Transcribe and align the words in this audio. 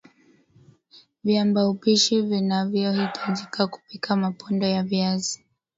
Viambaupishi 1.23 2.15
wavianvyohitajika 2.17 3.67
kupika 3.67 4.15
mapondo 4.15 4.67
ya 4.67 4.83
viazi 4.83 5.45